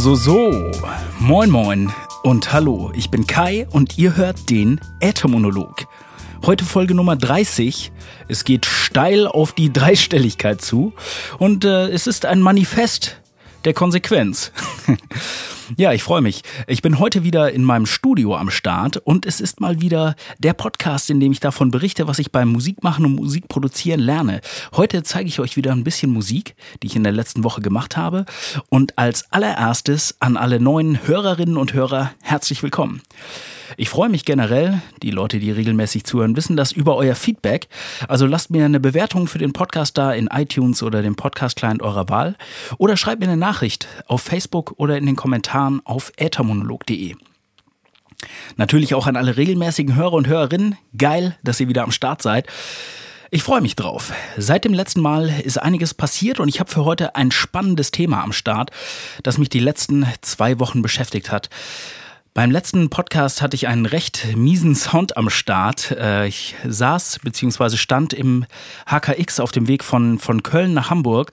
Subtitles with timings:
[0.00, 0.72] So, so.
[1.18, 1.92] Moin, moin
[2.22, 2.90] und hallo.
[2.94, 5.84] Ich bin Kai und ihr hört den Äthermonolog.
[6.46, 7.92] Heute Folge Nummer 30.
[8.26, 10.94] Es geht steil auf die Dreistelligkeit zu
[11.38, 13.20] und äh, es ist ein Manifest
[13.66, 14.52] der Konsequenz.
[15.76, 16.42] Ja, ich freue mich.
[16.66, 20.52] Ich bin heute wieder in meinem Studio am Start und es ist mal wieder der
[20.52, 24.40] Podcast, in dem ich davon berichte, was ich beim Musikmachen und Musikproduzieren lerne.
[24.74, 27.96] Heute zeige ich euch wieder ein bisschen Musik, die ich in der letzten Woche gemacht
[27.96, 28.24] habe.
[28.68, 33.02] Und als allererstes an alle neuen Hörerinnen und Hörer herzlich willkommen.
[33.76, 37.68] Ich freue mich generell, die Leute, die regelmäßig zuhören, wissen das über euer Feedback.
[38.08, 42.08] Also lasst mir eine Bewertung für den Podcast da in iTunes oder dem Podcast-Client eurer
[42.08, 42.34] Wahl
[42.78, 47.14] oder schreibt mir eine Nachricht auf Facebook oder in den Kommentaren auf äthermonolog.de.
[48.56, 50.76] Natürlich auch an alle regelmäßigen Hörer und Hörerinnen.
[50.96, 52.46] Geil, dass ihr wieder am Start seid.
[53.32, 54.12] Ich freue mich drauf.
[54.36, 58.22] Seit dem letzten Mal ist einiges passiert und ich habe für heute ein spannendes Thema
[58.24, 58.70] am Start,
[59.22, 61.48] das mich die letzten zwei Wochen beschäftigt hat.
[62.32, 65.90] Beim letzten Podcast hatte ich einen recht miesen Sound am Start.
[65.90, 67.76] Äh, ich saß bzw.
[67.76, 68.44] stand im
[68.86, 71.32] HKX auf dem Weg von, von Köln nach Hamburg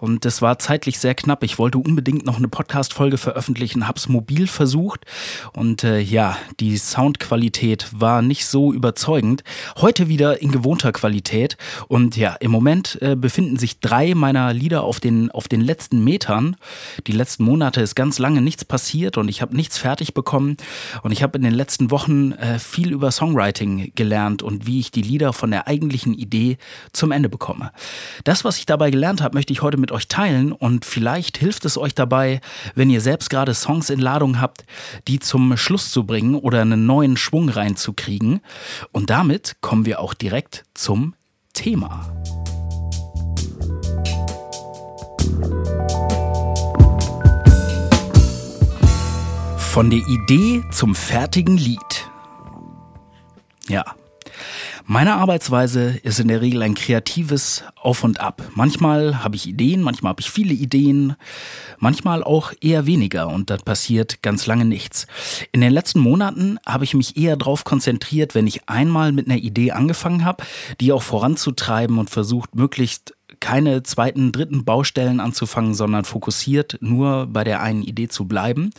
[0.00, 1.44] und es war zeitlich sehr knapp.
[1.44, 5.06] Ich wollte unbedingt noch eine Podcast-Folge veröffentlichen, hab's mobil versucht
[5.54, 9.44] und äh, ja, die Soundqualität war nicht so überzeugend.
[9.78, 11.56] Heute wieder in gewohnter Qualität
[11.88, 16.04] und ja, im Moment äh, befinden sich drei meiner Lieder auf den, auf den letzten
[16.04, 16.56] Metern.
[17.06, 20.56] Die letzten Monate ist ganz lange nichts passiert und ich habe nichts fertig bekommen bekommen.
[21.02, 24.90] Und ich habe in den letzten Wochen äh, viel über Songwriting gelernt und wie ich
[24.90, 26.58] die Lieder von der eigentlichen Idee
[26.92, 27.70] zum Ende bekomme.
[28.24, 31.64] Das, was ich dabei gelernt habe, möchte ich heute mit euch teilen und vielleicht hilft
[31.64, 32.40] es euch dabei,
[32.74, 34.64] wenn ihr selbst gerade Songs in Ladung habt,
[35.06, 38.40] die zum Schluss zu bringen oder einen neuen Schwung reinzukriegen.
[38.90, 41.14] Und damit kommen wir auch direkt zum
[41.52, 42.10] Thema.
[49.74, 52.08] Von der Idee zum fertigen Lied.
[53.68, 53.84] Ja.
[54.84, 58.40] Meine Arbeitsweise ist in der Regel ein kreatives Auf und Ab.
[58.54, 61.16] Manchmal habe ich Ideen, manchmal habe ich viele Ideen,
[61.78, 65.08] manchmal auch eher weniger und dann passiert ganz lange nichts.
[65.50, 69.38] In den letzten Monaten habe ich mich eher darauf konzentriert, wenn ich einmal mit einer
[69.38, 70.44] Idee angefangen habe,
[70.80, 77.44] die auch voranzutreiben und versucht, möglichst keine zweiten, dritten Baustellen anzufangen, sondern fokussiert nur bei
[77.44, 78.70] der einen Idee zu bleiben.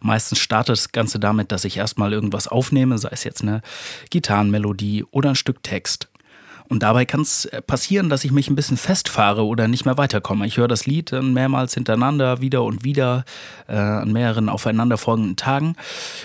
[0.00, 3.62] Meistens startet das Ganze damit, dass ich erstmal irgendwas aufnehme, sei es jetzt eine
[4.10, 6.08] Gitarrenmelodie oder ein Stück Text.
[6.74, 9.96] Und dabei kann es äh, passieren, dass ich mich ein bisschen festfahre oder nicht mehr
[9.96, 10.44] weiterkomme.
[10.44, 13.24] Ich höre das Lied dann mehrmals hintereinander, wieder und wieder,
[13.68, 15.76] äh, an mehreren aufeinanderfolgenden Tagen.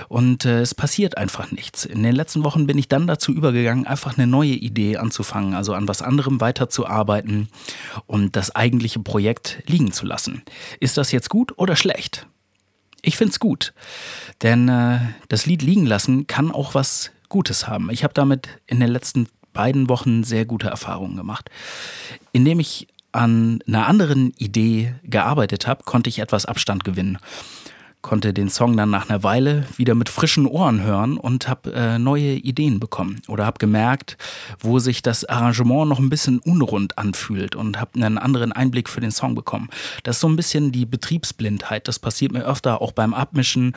[0.08, 1.86] Und äh, es passiert einfach nichts.
[1.86, 5.76] In den letzten Wochen bin ich dann dazu übergegangen, einfach eine neue Idee anzufangen, also
[5.76, 7.50] an was anderem weiterzuarbeiten
[8.08, 10.42] und das eigentliche Projekt liegen zu lassen.
[10.80, 12.26] Ist das jetzt gut oder schlecht?
[13.04, 13.72] Ich finde es gut,
[14.42, 17.92] denn äh, das Lied liegen lassen kann auch was Gutes haben.
[17.92, 21.50] Ich habe damit in den letzten beiden Wochen sehr gute Erfahrungen gemacht.
[22.32, 27.18] Indem ich an einer anderen Idee gearbeitet habe, konnte ich etwas Abstand gewinnen
[28.02, 32.00] konnte den Song dann nach einer Weile wieder mit frischen Ohren hören und habe äh,
[32.00, 34.18] neue Ideen bekommen oder habe gemerkt,
[34.60, 39.02] wo sich das Arrangement noch ein bisschen unrund anfühlt und habe einen anderen Einblick für
[39.02, 39.70] den Song bekommen.
[40.04, 41.88] Das ist so ein bisschen die Betriebsblindheit.
[41.88, 43.74] Das passiert mir öfter auch beim Abmischen,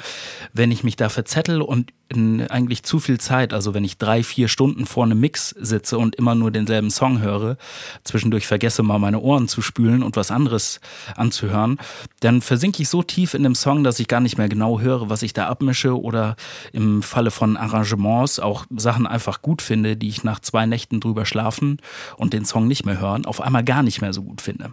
[0.52, 4.22] wenn ich mich da verzettel und in eigentlich zu viel Zeit, also wenn ich drei,
[4.22, 7.56] vier Stunden vor einem Mix sitze und immer nur denselben Song höre,
[8.04, 10.80] zwischendurch vergesse mal meine Ohren zu spülen und was anderes
[11.16, 11.78] anzuhören,
[12.20, 15.08] dann versinke ich so tief in dem Song, dass ich gar nicht mehr genau höre,
[15.08, 16.36] was ich da abmische oder
[16.74, 21.24] im Falle von Arrangements auch Sachen einfach gut finde, die ich nach zwei Nächten drüber
[21.24, 21.78] schlafen
[22.18, 24.70] und den Song nicht mehr hören, auf einmal gar nicht mehr so gut finde.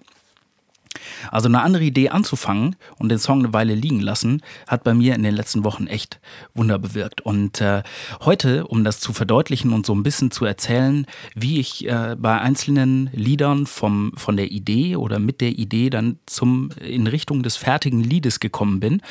[1.31, 5.15] Also eine andere Idee anzufangen und den Song eine Weile liegen lassen, hat bei mir
[5.15, 6.19] in den letzten Wochen echt
[6.53, 7.21] Wunder bewirkt.
[7.21, 7.83] Und äh,
[8.21, 11.05] heute, um das zu verdeutlichen und so ein bisschen zu erzählen,
[11.35, 16.19] wie ich äh, bei einzelnen Liedern vom, von der Idee oder mit der Idee dann
[16.25, 19.01] zum in Richtung des fertigen Liedes gekommen bin,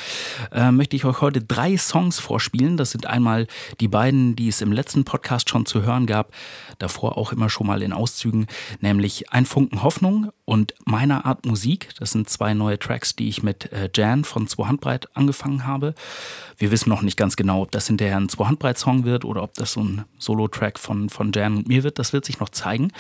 [0.52, 2.76] äh, möchte ich euch heute drei Songs vorspielen.
[2.76, 3.46] Das sind einmal
[3.80, 6.32] die beiden, die es im letzten Podcast schon zu hören gab,
[6.78, 8.46] davor auch immer schon mal in Auszügen,
[8.80, 11.67] nämlich Ein Funken Hoffnung und Meiner Art Musik.
[11.98, 15.94] Das sind zwei neue Tracks, die ich mit äh, Jan von Zwei Handbreit angefangen habe.
[16.56, 19.42] Wir wissen noch nicht ganz genau, ob das hinterher ein Zwei Handbreit Song wird oder
[19.42, 21.98] ob das so ein Solo-Track von, von Jan und mir wird.
[21.98, 22.92] Das wird sich noch zeigen.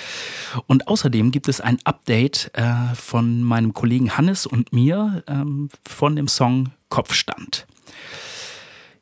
[0.66, 6.16] Und außerdem gibt es ein Update äh, von meinem Kollegen Hannes und mir ähm, von
[6.16, 7.66] dem Song Kopfstand.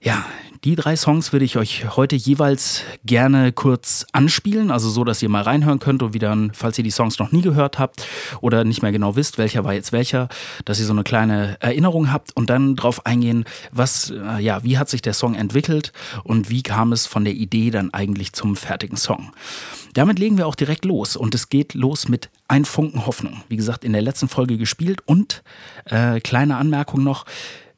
[0.07, 0.25] Ja,
[0.63, 5.29] Die drei Songs würde ich euch heute jeweils gerne kurz anspielen, also so, dass ihr
[5.29, 8.07] mal reinhören könnt und wieder, falls ihr die Songs noch nie gehört habt
[8.41, 10.29] oder nicht mehr genau wisst, welcher war jetzt welcher,
[10.65, 14.79] dass ihr so eine kleine Erinnerung habt und dann drauf eingehen, was, äh, ja, wie
[14.79, 15.93] hat sich der Song entwickelt
[16.23, 19.33] und wie kam es von der Idee dann eigentlich zum fertigen Song.
[19.95, 23.43] Damit legen wir auch direkt los und es geht los mit Ein Funken Hoffnung.
[23.49, 25.43] Wie gesagt, in der letzten Folge gespielt und
[25.87, 27.25] äh, kleine Anmerkung noch,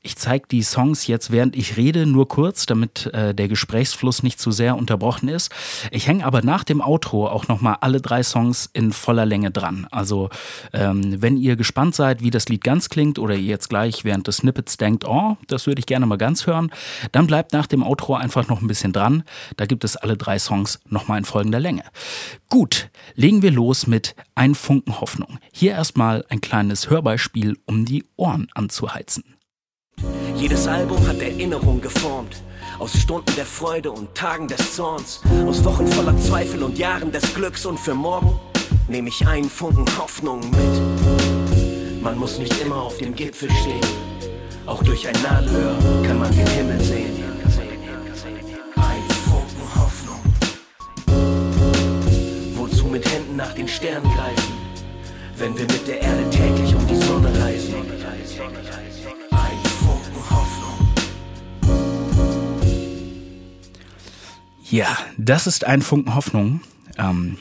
[0.00, 4.40] ich zeige die Songs jetzt, während ich rede, nur kurz, damit äh, der Gesprächsfluss nicht
[4.40, 5.50] zu sehr unterbrochen ist.
[5.90, 9.86] Ich hänge aber nach dem Outro auch nochmal alle drei Songs in voller Länge dran.
[9.90, 10.30] Also
[10.72, 14.28] ähm, wenn ihr gespannt seid, wie das Lied ganz klingt oder ihr jetzt gleich während
[14.28, 16.70] des Snippets denkt, oh, das würde ich gerne mal ganz hören,
[17.12, 19.24] dann bleibt nach dem Outro einfach noch ein bisschen dran.
[19.56, 21.82] Da gibt es alle drei Songs nochmal in folgender Länge.
[22.48, 25.38] Gut, legen wir los mit Ein Funken Hoffnung.
[25.52, 29.38] Hier erstmal ein kleines Hörbeispiel, um die Ohren anzuheizen.
[30.38, 32.37] Jedes Album hat Erinnerung geformt.
[32.79, 35.20] Aus Stunden der Freude und Tagen des Zorns.
[35.49, 37.67] Aus Wochen voller Zweifel und Jahren des Glücks.
[37.67, 38.38] Und für morgen
[38.87, 42.02] nehme ich einen Funken Hoffnung mit.
[42.02, 43.81] Man muss nicht immer auf dem Gipfel stehen.
[44.64, 45.76] Auch durch ein Nadelöhr
[46.06, 47.20] kann man den Himmel sehen.
[48.76, 50.23] Ein Funken Hoffnung.
[52.55, 54.55] Wozu mit Händen nach den Sternen greifen,
[55.37, 57.75] wenn wir mit der Erde täglich um die Sonne reisen?
[64.70, 66.61] Ja, das ist ein Funken Hoffnung.
[66.99, 67.38] Ähm,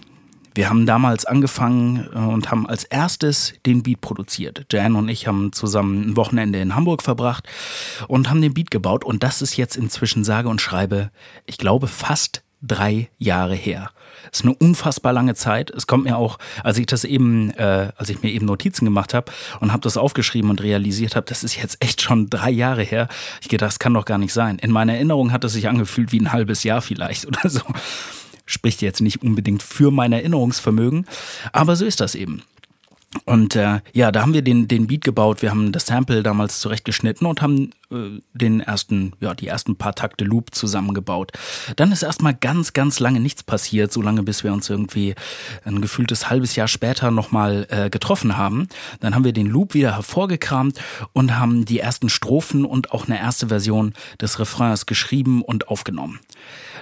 [0.56, 4.66] wir haben damals angefangen äh, und haben als erstes den Beat produziert.
[4.72, 7.48] Jan und ich haben zusammen ein Wochenende in Hamburg verbracht
[8.08, 9.04] und haben den Beat gebaut.
[9.04, 11.12] Und das ist jetzt inzwischen sage und schreibe,
[11.46, 13.92] ich glaube, fast drei Jahre her.
[14.31, 15.69] Das ist eine unfassbar lange Zeit.
[15.69, 19.13] Es kommt mir auch, als ich das eben, äh, als ich mir eben Notizen gemacht
[19.13, 22.83] habe und habe das aufgeschrieben und realisiert habe, das ist jetzt echt schon drei Jahre
[22.83, 23.07] her.
[23.42, 24.59] Ich gedacht, das kann doch gar nicht sein.
[24.59, 27.62] In meiner Erinnerung hat es sich angefühlt wie ein halbes Jahr vielleicht oder so.
[28.45, 31.06] Spricht jetzt nicht unbedingt für mein Erinnerungsvermögen,
[31.51, 32.44] aber so ist das eben.
[33.25, 36.60] Und äh, ja, da haben wir den, den Beat gebaut, wir haben das Sample damals
[36.60, 41.31] zurechtgeschnitten und haben äh, den ersten, ja, die ersten paar Takte Loop zusammengebaut.
[41.75, 45.16] Dann ist erstmal ganz, ganz lange nichts passiert, so lange bis wir uns irgendwie
[45.64, 48.68] ein gefühltes halbes Jahr später nochmal äh, getroffen haben.
[49.00, 50.80] Dann haben wir den Loop wieder hervorgekramt
[51.14, 56.19] und haben die ersten Strophen und auch eine erste Version des Refrains geschrieben und aufgenommen.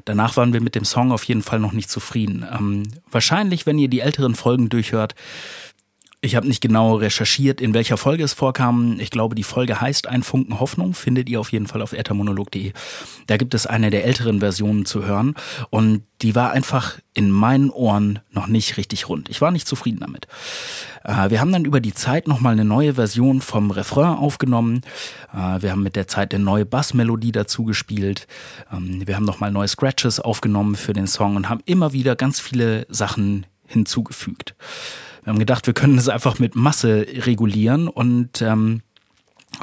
[0.05, 2.45] Danach waren wir mit dem Song auf jeden Fall noch nicht zufrieden.
[2.51, 5.15] Ähm, wahrscheinlich, wenn ihr die älteren Folgen durchhört,
[6.25, 8.99] ich habe nicht genau recherchiert, in welcher Folge es vorkam.
[8.99, 12.73] Ich glaube, die Folge heißt Ein Funken Hoffnung, findet ihr auf jeden Fall auf ethermonolog.de.
[13.27, 15.35] Da gibt es eine der älteren Versionen zu hören
[15.69, 19.29] und die war einfach in meinen Ohren noch nicht richtig rund.
[19.29, 20.27] Ich war nicht zufrieden damit.
[21.03, 24.81] Äh, wir haben dann über die Zeit nochmal eine neue Version vom Refrain aufgenommen.
[25.33, 28.27] Äh, wir haben mit der Zeit eine neue Bassmelodie dazu gespielt.
[28.73, 32.39] Ähm, wir haben nochmal neue Scratches aufgenommen für den Song und haben immer wieder ganz
[32.39, 34.55] viele Sachen hinzugefügt.
[35.25, 38.83] Wir haben gedacht, wir können es einfach mit Masse regulieren und ähm,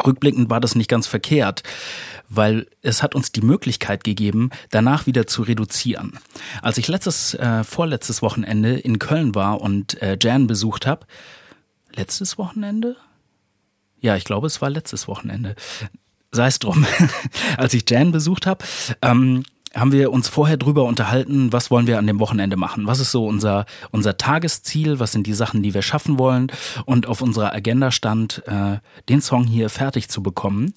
[0.05, 1.63] rückblickend war das nicht ganz verkehrt,
[2.29, 6.19] weil es hat uns die Möglichkeit gegeben, danach wieder zu reduzieren.
[6.63, 11.07] Als ich letztes, äh, vorletztes Wochenende in Köln war und äh, Jan besucht habe,
[11.95, 12.97] letztes Wochenende?
[14.01, 15.55] Ja, ich glaube, es war letztes Wochenende.
[16.33, 16.85] Sei es drum.
[17.57, 18.65] Als ich Jan besucht habe,
[19.01, 22.87] ähm, haben wir uns vorher drüber unterhalten, was wollen wir an dem Wochenende machen?
[22.87, 24.99] Was ist so unser, unser Tagesziel?
[24.99, 26.49] Was sind die Sachen, die wir schaffen wollen?
[26.85, 30.75] Und auf unserer Agenda stand, äh, den Song hier fertig zu bekommen.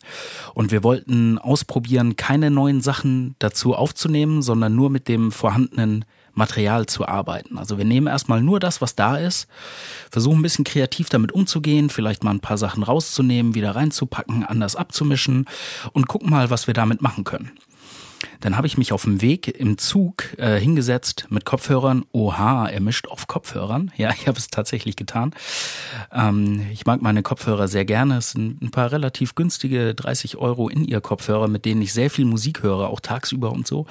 [0.54, 6.86] Und wir wollten ausprobieren, keine neuen Sachen dazu aufzunehmen, sondern nur mit dem vorhandenen Material
[6.86, 7.58] zu arbeiten.
[7.58, 9.48] Also wir nehmen erstmal nur das, was da ist,
[10.12, 14.75] versuchen ein bisschen kreativ damit umzugehen, vielleicht mal ein paar Sachen rauszunehmen, wieder reinzupacken, anders
[14.75, 15.46] abzumischen
[15.94, 17.52] und gucken mal, was wir damit machen können.
[18.42, 22.06] Dann habe ich mich auf dem Weg im Zug äh, hingesetzt mit Kopfhörern.
[22.12, 23.92] Oha, er mischt auf Kopfhörern.
[24.06, 25.34] Ja, ich habe es tatsächlich getan.
[26.12, 28.18] Ähm, ich mag meine Kopfhörer sehr gerne.
[28.18, 32.10] Es sind ein paar relativ günstige 30 Euro in ihr Kopfhörer, mit denen ich sehr
[32.10, 33.88] viel Musik höre, auch tagsüber und so.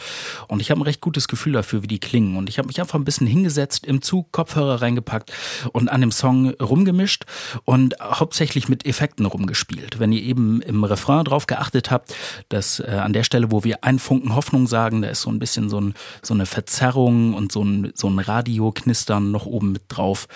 [0.46, 2.36] Und ich habe ein recht gutes Gefühl dafür, wie die klingen.
[2.36, 5.32] Und ich habe mich einfach ein bisschen hingesetzt, im Zug Kopfhörer reingepackt
[5.72, 7.24] und an dem Song rumgemischt
[7.64, 9.98] und hauptsächlich mit Effekten rumgespielt.
[9.98, 12.14] Wenn ihr eben im Refrain drauf geachtet habt,
[12.48, 15.38] dass äh, an der Stelle, wo wir einen Funken Hoffnung sagen, da ist so ein
[15.38, 19.82] bisschen so, ein, so eine Verzerrung und so ein, so ein Radioknistern noch oben mit
[19.88, 20.26] drauf.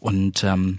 [0.00, 0.78] Und ähm,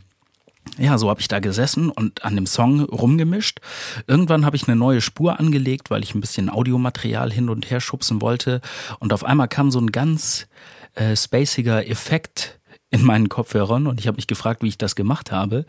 [0.77, 3.59] ja, so habe ich da gesessen und an dem Song rumgemischt.
[4.07, 7.79] Irgendwann habe ich eine neue Spur angelegt, weil ich ein bisschen Audiomaterial hin und her
[7.79, 8.61] schubsen wollte.
[8.99, 10.47] Und auf einmal kam so ein ganz
[10.95, 12.59] äh, spaciger Effekt
[12.93, 15.65] in meinen Kopfhörern und ich habe mich gefragt, wie ich das gemacht habe,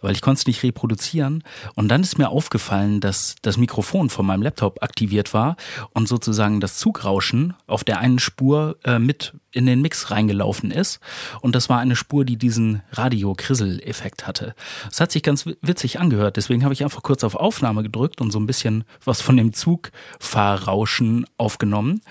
[0.00, 1.44] weil ich konnte es nicht reproduzieren.
[1.76, 5.56] Und dann ist mir aufgefallen, dass das Mikrofon von meinem Laptop aktiviert war
[5.92, 11.00] und sozusagen das Zugrauschen auf der einen Spur äh, mit in den Mix reingelaufen ist.
[11.40, 14.54] Und das war eine Spur, die diesen Radio-Krissel-Effekt hatte.
[14.90, 16.36] Es hat sich ganz witzig angehört.
[16.36, 19.54] Deswegen habe ich einfach kurz auf Aufnahme gedrückt und so ein bisschen was von dem
[19.54, 22.02] Zugfahrrauschen aufgenommen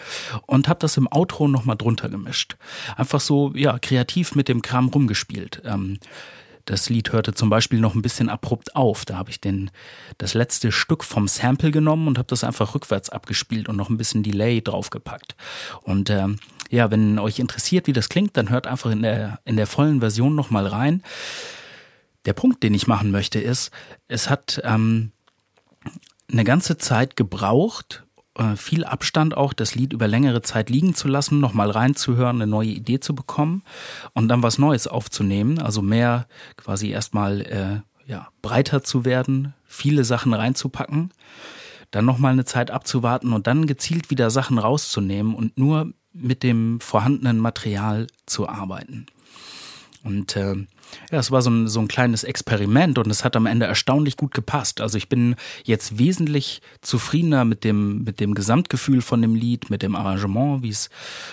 [0.47, 2.55] und habe das im Outro nochmal drunter gemischt.
[2.95, 5.61] Einfach so, ja, kreativ mit dem Kram rumgespielt.
[5.65, 5.99] Ähm,
[6.65, 9.05] das Lied hörte zum Beispiel noch ein bisschen abrupt auf.
[9.05, 9.69] Da habe ich den,
[10.17, 13.97] das letzte Stück vom Sample genommen und habe das einfach rückwärts abgespielt und noch ein
[13.97, 15.35] bisschen Delay draufgepackt.
[15.83, 16.39] Und ähm,
[16.71, 19.99] ja, wenn euch interessiert, wie das klingt, dann hört einfach in der, in der vollen
[19.99, 21.03] Version nochmal rein.
[22.25, 23.69] Der Punkt, den ich machen möchte, ist,
[24.07, 25.11] es hat ähm,
[26.31, 28.04] eine ganze Zeit gebraucht,
[28.35, 32.47] äh, viel Abstand auch, das Lied über längere Zeit liegen zu lassen, nochmal reinzuhören, eine
[32.47, 33.63] neue Idee zu bekommen
[34.13, 35.59] und dann was Neues aufzunehmen.
[35.59, 36.27] Also mehr
[36.57, 41.11] quasi erstmal äh, ja, breiter zu werden, viele Sachen reinzupacken,
[41.91, 46.79] dann nochmal eine Zeit abzuwarten und dann gezielt wieder Sachen rauszunehmen und nur mit dem
[46.79, 49.05] vorhandenen Material zu arbeiten.
[50.03, 50.55] Und äh,
[51.11, 54.17] ja, es war so ein, so ein kleines Experiment und es hat am Ende erstaunlich
[54.17, 54.81] gut gepasst.
[54.81, 59.81] Also ich bin jetzt wesentlich zufriedener mit dem, mit dem Gesamtgefühl von dem Lied, mit
[59.81, 60.89] dem Arrangement, wie es,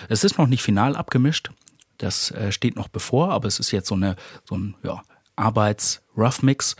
[0.09, 1.51] es ist noch nicht final abgemischt.
[1.97, 4.15] Das äh, steht noch bevor, aber es ist jetzt so eine,
[4.47, 5.01] so ein, ja,
[5.35, 6.75] Arbeits-Rough Mix.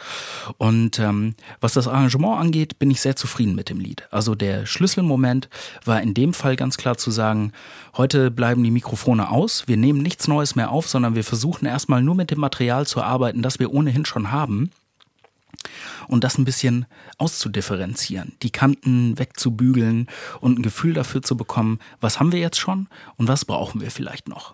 [0.58, 4.04] Und ähm, was das Arrangement angeht, bin ich sehr zufrieden mit dem Lied.
[4.12, 5.50] Also der Schlüsselmoment
[5.86, 7.52] war in dem Fall ganz klar zu sagen,
[7.98, 12.04] heute bleiben die Mikrofone aus, wir nehmen nichts Neues mehr auf, sondern wir versuchen erstmal
[12.04, 14.72] nur mit dem Material zu arbeiten, das wir ohnehin schon haben.
[16.08, 16.86] Und das ein bisschen
[17.18, 20.08] auszudifferenzieren, die Kanten wegzubügeln
[20.42, 23.90] und ein Gefühl dafür zu bekommen, was haben wir jetzt schon und was brauchen wir
[23.90, 24.54] vielleicht noch.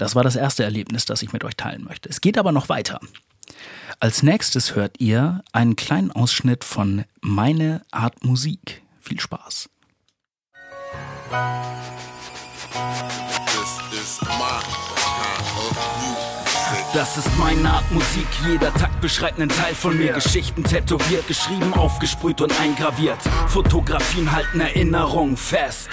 [0.00, 2.08] Das war das erste Erlebnis, das ich mit euch teilen möchte.
[2.08, 3.00] Es geht aber noch weiter.
[3.98, 8.80] Als nächstes hört ihr einen kleinen Ausschnitt von Meine Art Musik.
[8.98, 9.68] Viel Spaß.
[13.52, 14.79] This is my
[16.94, 20.12] das ist meine Art Musik, jeder Takt beschreibt einen Teil von mir.
[20.12, 23.18] Geschichten tätowiert, geschrieben, aufgesprüht und eingraviert.
[23.48, 25.90] Fotografien halten Erinnerungen fest.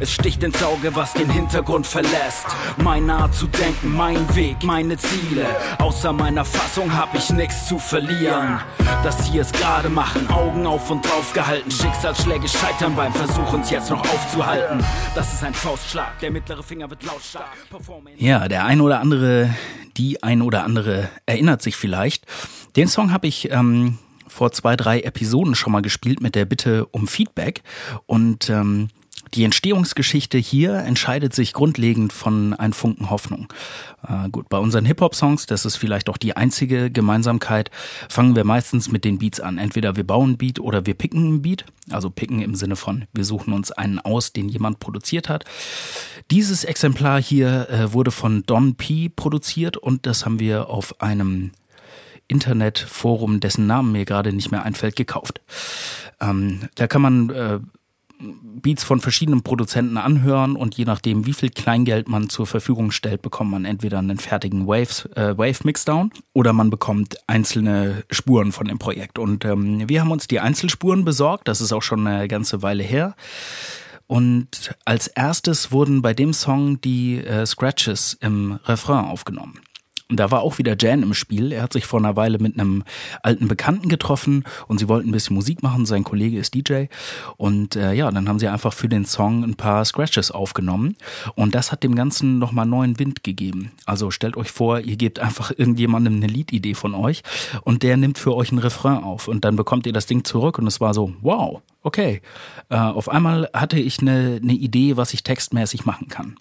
[0.00, 2.46] Es sticht ins Auge, was den Hintergrund verlässt.
[2.78, 5.46] Meine Art zu denken, mein Weg, meine Ziele.
[5.78, 8.60] Außer meiner Fassung hab ich nichts zu verlieren.
[9.02, 11.70] Das hier ist gerade machen, Augen auf und drauf gehalten.
[11.70, 14.84] Schicksalsschläge scheitern beim Versuch, uns jetzt noch aufzuhalten.
[15.14, 17.46] Das ist ein Faustschlag, der mittlere Finger wird lautstark.
[18.16, 19.54] Ja, der ein oder andere
[19.96, 22.26] die ein oder andere erinnert sich vielleicht.
[22.76, 26.86] Den Song habe ich ähm, vor zwei, drei Episoden schon mal gespielt mit der Bitte
[26.86, 27.62] um Feedback.
[28.06, 28.88] Und ähm,
[29.34, 33.52] die Entstehungsgeschichte hier entscheidet sich grundlegend von ein Funken Hoffnung.
[34.06, 37.70] Äh, gut, bei unseren Hip-Hop-Songs, das ist vielleicht auch die einzige Gemeinsamkeit,
[38.08, 39.58] fangen wir meistens mit den Beats an.
[39.58, 41.64] Entweder wir bauen einen Beat oder wir picken einen Beat.
[41.90, 45.44] Also picken im Sinne von, wir suchen uns einen aus, den jemand produziert hat.
[46.30, 51.50] Dieses Exemplar hier äh, wurde von Don P produziert und das haben wir auf einem
[52.28, 55.42] Internetforum, dessen Namen mir gerade nicht mehr einfällt, gekauft.
[56.20, 57.58] Ähm, da kann man äh,
[58.62, 63.22] Beats von verschiedenen Produzenten anhören und je nachdem, wie viel Kleingeld man zur Verfügung stellt,
[63.22, 68.66] bekommt man entweder einen fertigen Waves, äh, Wave Mixdown oder man bekommt einzelne Spuren von
[68.66, 69.18] dem Projekt.
[69.18, 72.82] Und ähm, wir haben uns die Einzelspuren besorgt, das ist auch schon eine ganze Weile
[72.82, 73.14] her.
[74.06, 79.60] Und als erstes wurden bei dem Song die äh, Scratches im Refrain aufgenommen.
[80.10, 81.50] Und da war auch wieder Jan im Spiel.
[81.50, 82.84] Er hat sich vor einer Weile mit einem
[83.22, 85.86] alten Bekannten getroffen und sie wollten ein bisschen Musik machen.
[85.86, 86.84] Sein Kollege ist DJ.
[87.38, 90.96] Und äh, ja, dann haben sie einfach für den Song ein paar Scratches aufgenommen.
[91.36, 93.72] Und das hat dem Ganzen nochmal neuen Wind gegeben.
[93.86, 97.22] Also stellt euch vor, ihr gebt einfach irgendjemandem eine Liedidee von euch
[97.62, 99.26] und der nimmt für euch ein Refrain auf.
[99.26, 102.20] Und dann bekommt ihr das Ding zurück und es war so, wow, okay.
[102.68, 106.36] Äh, auf einmal hatte ich eine, eine Idee, was ich textmäßig machen kann.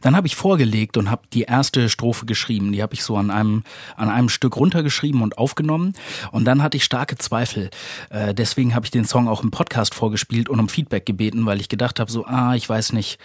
[0.00, 2.72] Dann habe ich vorgelegt und habe die erste Strophe geschrieben.
[2.72, 3.64] Die habe ich so an einem,
[3.96, 5.94] an einem Stück runtergeschrieben und aufgenommen.
[6.32, 7.70] Und dann hatte ich starke Zweifel.
[8.10, 11.60] Äh, deswegen habe ich den Song auch im Podcast vorgespielt und um Feedback gebeten, weil
[11.60, 13.18] ich gedacht habe, so, ah, ich weiß nicht,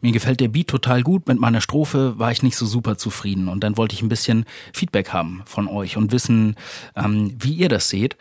[0.00, 1.26] mir gefällt der Beat total gut.
[1.26, 3.48] Mit meiner Strophe war ich nicht so super zufrieden.
[3.48, 6.56] Und dann wollte ich ein bisschen Feedback haben von euch und wissen,
[6.96, 8.16] ähm, wie ihr das seht.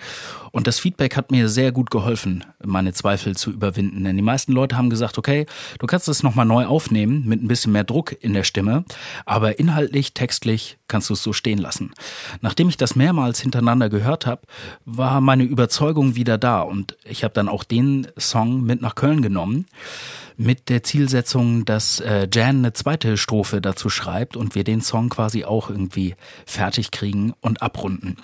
[0.51, 4.03] Und das Feedback hat mir sehr gut geholfen, meine Zweifel zu überwinden.
[4.03, 5.45] Denn die meisten Leute haben gesagt, okay,
[5.77, 8.83] du kannst das nochmal neu aufnehmen mit ein bisschen mehr Druck in der Stimme,
[9.25, 11.91] aber inhaltlich, textlich kannst du es so stehen lassen.
[12.41, 14.41] Nachdem ich das mehrmals hintereinander gehört habe,
[14.85, 19.21] war meine Überzeugung wieder da und ich habe dann auch den Song mit nach Köln
[19.21, 19.65] genommen
[20.39, 25.09] mit der Zielsetzung, dass äh, Jan eine zweite Strophe dazu schreibt und wir den Song
[25.09, 28.15] quasi auch irgendwie fertig kriegen und abrunden.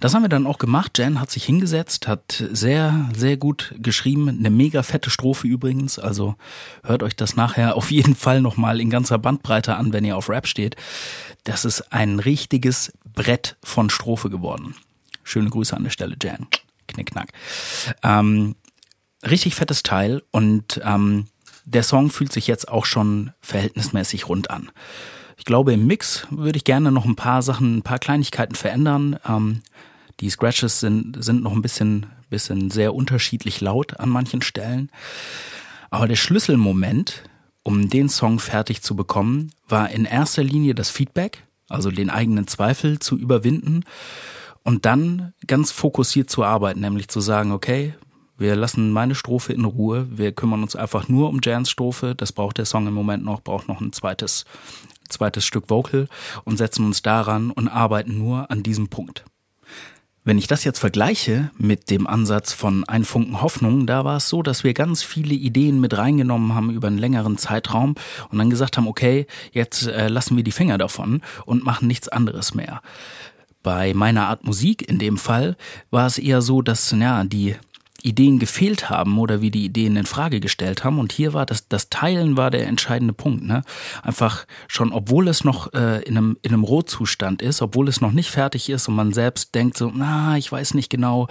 [0.00, 0.98] Das haben wir dann auch gemacht.
[0.98, 4.28] Jan hat sich hingesetzt, hat sehr, sehr gut geschrieben.
[4.28, 5.98] Eine mega fette Strophe übrigens.
[5.98, 6.36] Also
[6.82, 10.28] hört euch das nachher auf jeden Fall nochmal in ganzer Bandbreite an, wenn ihr auf
[10.28, 10.76] Rap steht.
[11.44, 14.74] Das ist ein richtiges Brett von Strophe geworden.
[15.22, 16.46] Schöne Grüße an der Stelle, Jan.
[16.88, 17.32] Knickknack.
[18.02, 18.56] Ähm,
[19.22, 21.26] richtig fettes Teil und ähm,
[21.64, 24.70] der Song fühlt sich jetzt auch schon verhältnismäßig rund an.
[25.36, 29.18] Ich glaube, im Mix würde ich gerne noch ein paar Sachen, ein paar Kleinigkeiten verändern.
[29.28, 29.62] Ähm,
[30.20, 34.90] die Scratches sind, sind noch ein bisschen, bisschen sehr unterschiedlich laut an manchen Stellen.
[35.90, 37.22] Aber der Schlüsselmoment,
[37.62, 42.46] um den Song fertig zu bekommen, war in erster Linie das Feedback, also den eigenen
[42.46, 43.84] Zweifel zu überwinden
[44.62, 47.94] und dann ganz fokussiert zu arbeiten, nämlich zu sagen, okay,
[48.36, 52.32] wir lassen meine Strophe in Ruhe, wir kümmern uns einfach nur um Jans Strophe, das
[52.32, 54.44] braucht der Song im Moment noch, braucht noch ein zweites,
[55.08, 56.08] zweites Stück Vocal
[56.44, 59.24] und setzen uns daran und arbeiten nur an diesem Punkt.
[60.26, 64.30] Wenn ich das jetzt vergleiche mit dem Ansatz von Ein Funken Hoffnung, da war es
[64.30, 67.94] so, dass wir ganz viele Ideen mit reingenommen haben über einen längeren Zeitraum
[68.30, 72.08] und dann gesagt haben, okay, jetzt äh, lassen wir die Finger davon und machen nichts
[72.08, 72.80] anderes mehr.
[73.62, 75.56] Bei meiner Art Musik in dem Fall
[75.90, 77.56] war es eher so, dass ja, die
[78.04, 80.98] Ideen gefehlt haben oder wie die Ideen in Frage gestellt haben.
[80.98, 83.44] Und hier war das, das Teilen war der entscheidende Punkt.
[83.44, 83.62] Ne?
[84.02, 88.12] Einfach schon, obwohl es noch äh, in, einem, in einem Rohzustand ist, obwohl es noch
[88.12, 91.28] nicht fertig ist und man selbst denkt so, na, ich weiß nicht genau,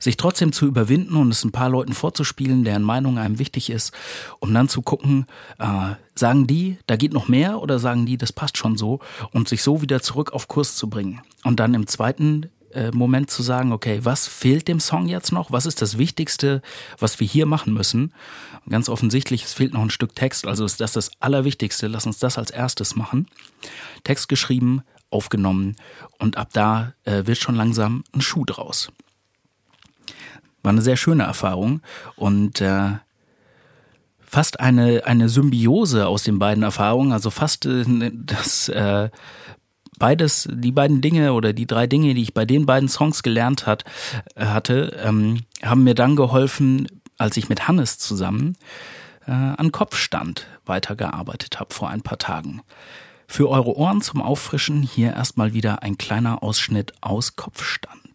[0.00, 3.92] sich trotzdem zu überwinden und es ein paar Leuten vorzuspielen, deren Meinung einem wichtig ist,
[4.40, 5.26] um dann zu gucken,
[5.60, 8.98] äh, sagen die, da geht noch mehr oder sagen die, das passt schon so
[9.32, 11.20] und sich so wieder zurück auf Kurs zu bringen.
[11.44, 15.50] Und dann im zweiten äh, Moment zu sagen, okay, was fehlt dem Song jetzt noch?
[15.50, 16.62] Was ist das Wichtigste,
[16.98, 18.12] was wir hier machen müssen?
[18.68, 21.86] ganz offensichtlich, es fehlt noch ein Stück Text, also ist das das Allerwichtigste.
[21.86, 23.26] Lass uns das als erstes machen.
[24.04, 25.76] Text geschrieben, aufgenommen
[26.18, 28.92] und ab da äh, wird schon langsam ein Schuh draus.
[30.62, 31.80] War eine sehr schöne Erfahrung
[32.16, 32.90] und äh,
[34.20, 39.08] fast eine, eine Symbiose aus den beiden Erfahrungen, also fast äh, das äh,
[39.98, 43.66] beides, die beiden Dinge oder die drei Dinge, die ich bei den beiden Songs gelernt
[43.66, 43.84] hat,
[44.34, 46.86] äh, hatte, ähm, haben mir dann geholfen,
[47.18, 48.56] als ich mit Hannes zusammen
[49.26, 52.62] äh, an Kopfstand weitergearbeitet habe vor ein paar Tagen.
[53.26, 58.07] Für eure Ohren zum Auffrischen hier erstmal wieder ein kleiner Ausschnitt aus Kopfstand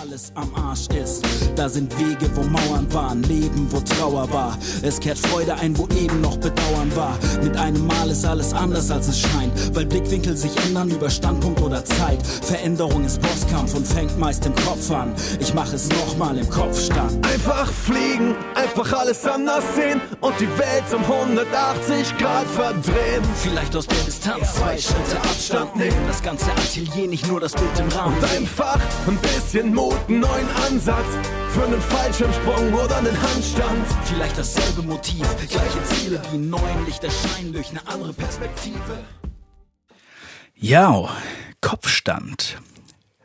[0.00, 1.24] alles am Arsch ist.
[1.56, 4.56] Da sind Wege, wo Mauern waren, Leben, wo Trauer war.
[4.82, 7.18] Es kehrt Freude ein, wo eben noch Bedauern war.
[7.42, 11.60] Mit einem Mal ist alles anders, als es scheint, weil Blickwinkel sich ändern über Standpunkt
[11.60, 12.24] oder Zeit.
[12.26, 15.12] Veränderung ist Bosskampf und fängt meist im Kopf an.
[15.40, 17.26] Ich mache es nochmal im Kopf stand.
[17.26, 23.22] Einfach fliegen, einfach alles anders sehen und die Welt um 180 Grad verdrehen.
[23.42, 25.96] Vielleicht aus der Distanz zwei Schritte Abstand nehmen.
[26.06, 28.16] Das ganze Atelier, nicht nur das Bild im Rahmen.
[28.16, 31.06] Und einfach ein bisschen bisschen Mut, einen neuen Ansatz
[31.50, 33.86] für einen Fallschirmsprung oder einen Handstand.
[34.06, 39.04] Vielleicht dasselbe Motiv, gleiche Ziele, wie neuen Lichter scheinen durch eine andere Perspektive.
[40.56, 41.08] Ja,
[41.60, 42.60] Kopfstand.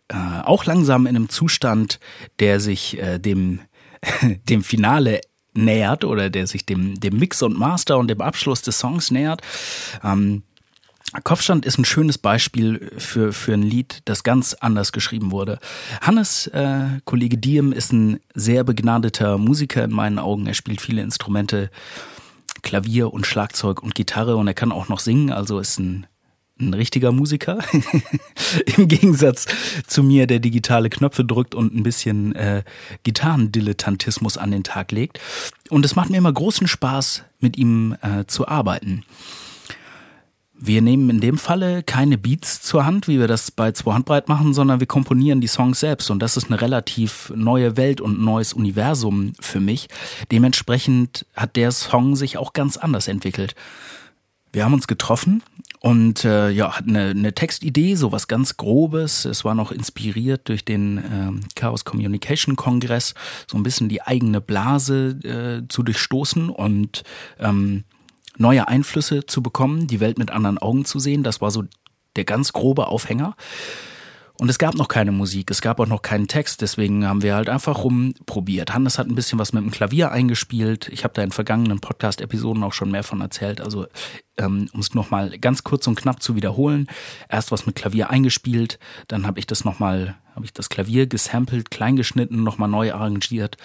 [0.09, 1.99] Äh, auch langsam in einem Zustand,
[2.39, 3.61] der sich äh, dem,
[4.21, 5.21] dem Finale
[5.55, 9.41] nähert oder der sich dem, dem Mix und Master und dem Abschluss des Songs nähert.
[10.03, 10.43] Ähm,
[11.23, 15.59] Kopfstand ist ein schönes Beispiel für, für ein Lied, das ganz anders geschrieben wurde.
[16.01, 20.47] Hannes, äh, Kollege Diem, ist ein sehr begnadeter Musiker in meinen Augen.
[20.47, 21.69] Er spielt viele Instrumente,
[22.63, 26.07] Klavier und Schlagzeug und Gitarre und er kann auch noch singen, also ist ein,
[26.59, 27.59] ein richtiger Musiker.
[28.77, 29.45] Im Gegensatz
[29.85, 32.63] zu mir, der digitale Knöpfe drückt und ein bisschen äh,
[33.03, 35.19] Gitarrendilettantismus an den Tag legt.
[35.69, 39.03] Und es macht mir immer großen Spaß, mit ihm äh, zu arbeiten.
[40.65, 44.29] Wir nehmen in dem Falle keine Beats zur Hand, wie wir das bei zwei Handbreit
[44.29, 46.09] machen, sondern wir komponieren die Songs selbst.
[46.09, 49.89] Und das ist eine relativ neue Welt und neues Universum für mich.
[50.31, 53.55] Dementsprechend hat der Song sich auch ganz anders entwickelt.
[54.53, 55.43] Wir haben uns getroffen
[55.81, 59.25] und äh, ja, hatten eine, eine Textidee, so was ganz Grobes.
[59.25, 63.15] Es war noch inspiriert durch den äh, Chaos Communication Kongress,
[63.51, 67.03] so ein bisschen die eigene Blase äh, zu durchstoßen und
[67.37, 67.83] ähm,
[68.37, 71.23] neue Einflüsse zu bekommen, die Welt mit anderen Augen zu sehen.
[71.23, 71.63] Das war so
[72.15, 73.35] der ganz grobe Aufhänger.
[74.39, 77.35] Und es gab noch keine Musik, es gab auch noch keinen Text, deswegen haben wir
[77.35, 78.73] halt einfach rumprobiert.
[78.73, 80.89] Hannes hat ein bisschen was mit dem Klavier eingespielt.
[80.89, 83.61] Ich habe da in vergangenen Podcast-Episoden auch schon mehr von erzählt.
[83.61, 83.85] Also
[84.37, 86.87] ähm, um es nochmal ganz kurz und knapp zu wiederholen.
[87.29, 91.69] Erst was mit Klavier eingespielt, dann habe ich das nochmal, habe ich das Klavier gesampelt,
[91.69, 93.57] kleingeschnitten, nochmal neu arrangiert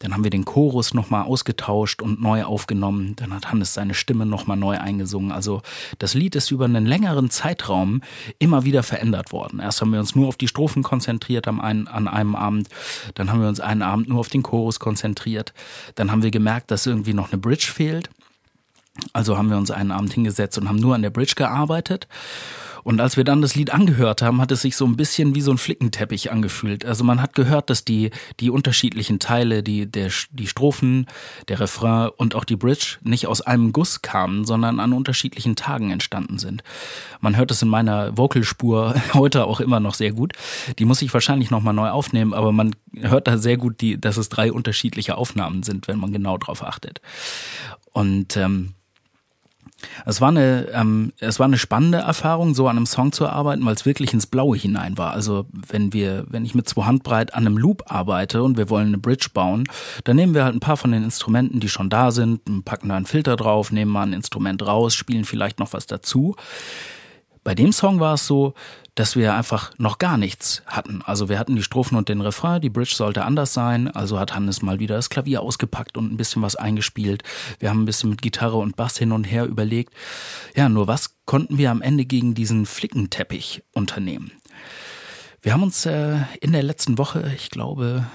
[0.00, 3.16] Dann haben wir den Chorus nochmal ausgetauscht und neu aufgenommen.
[3.16, 5.32] Dann hat Hannes seine Stimme nochmal neu eingesungen.
[5.32, 5.62] Also
[5.98, 8.02] das Lied ist über einen längeren Zeitraum
[8.38, 9.58] immer wieder verändert worden.
[9.58, 12.68] Erst haben wir uns nur auf die Strophen konzentriert an einem Abend.
[13.14, 15.54] Dann haben wir uns einen Abend nur auf den Chorus konzentriert.
[15.94, 18.10] Dann haben wir gemerkt, dass irgendwie noch eine Bridge fehlt.
[19.12, 22.06] Also haben wir uns einen Abend hingesetzt und haben nur an der Bridge gearbeitet.
[22.86, 25.40] Und als wir dann das Lied angehört haben, hat es sich so ein bisschen wie
[25.40, 26.84] so ein Flickenteppich angefühlt.
[26.84, 31.06] Also man hat gehört, dass die, die unterschiedlichen Teile, die, der, die Strophen,
[31.48, 35.90] der Refrain und auch die Bridge nicht aus einem Guss kamen, sondern an unterschiedlichen Tagen
[35.90, 36.62] entstanden sind.
[37.18, 40.34] Man hört es in meiner Vocalspur heute auch immer noch sehr gut.
[40.78, 44.16] Die muss ich wahrscheinlich nochmal neu aufnehmen, aber man hört da sehr gut, die, dass
[44.16, 47.00] es drei unterschiedliche Aufnahmen sind, wenn man genau drauf achtet.
[47.92, 48.74] Und ähm,
[50.06, 53.64] es war eine, ähm, es war eine spannende Erfahrung, so an einem Song zu arbeiten,
[53.64, 55.12] weil es wirklich ins Blaue hinein war.
[55.12, 58.88] Also wenn wir, wenn ich mit zwei Handbreit an einem Loop arbeite und wir wollen
[58.88, 59.64] eine Bridge bauen,
[60.04, 62.96] dann nehmen wir halt ein paar von den Instrumenten, die schon da sind, packen da
[62.96, 66.36] einen Filter drauf, nehmen mal ein Instrument raus, spielen vielleicht noch was dazu.
[67.46, 68.54] Bei dem Song war es so,
[68.96, 71.00] dass wir einfach noch gar nichts hatten.
[71.04, 74.34] Also wir hatten die Strophen und den Refrain, die Bridge sollte anders sein, also hat
[74.34, 77.22] Hannes mal wieder das Klavier ausgepackt und ein bisschen was eingespielt.
[77.60, 79.94] Wir haben ein bisschen mit Gitarre und Bass hin und her überlegt.
[80.56, 84.32] Ja, nur was konnten wir am Ende gegen diesen Flickenteppich unternehmen?
[85.40, 88.06] Wir haben uns äh, in der letzten Woche, ich glaube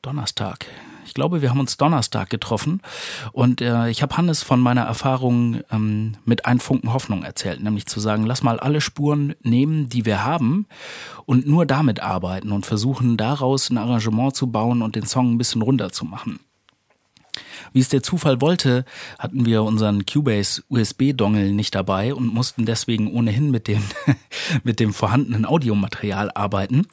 [0.00, 0.64] Donnerstag,
[1.04, 2.80] ich glaube, wir haben uns Donnerstag getroffen
[3.32, 7.86] und äh, ich habe Hannes von meiner Erfahrung ähm, mit einem Funken Hoffnung erzählt, nämlich
[7.86, 10.66] zu sagen, lass mal alle Spuren nehmen, die wir haben
[11.26, 15.38] und nur damit arbeiten und versuchen daraus ein Arrangement zu bauen und den Song ein
[15.38, 16.40] bisschen runterzumachen.
[17.72, 18.84] Wie es der Zufall wollte,
[19.18, 23.82] hatten wir unseren Cubase USB-Dongle nicht dabei und mussten deswegen ohnehin mit dem,
[24.62, 26.86] mit dem vorhandenen Audiomaterial arbeiten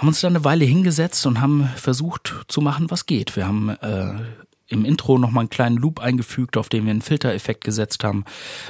[0.00, 3.36] haben uns dann eine Weile hingesetzt und haben versucht zu machen, was geht.
[3.36, 4.14] Wir haben äh,
[4.66, 8.24] im Intro nochmal einen kleinen Loop eingefügt, auf den wir einen Filtereffekt gesetzt haben.